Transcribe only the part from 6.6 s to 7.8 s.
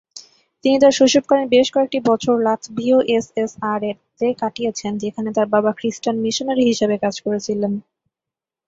হিসাবে কাজ করেছিলেন।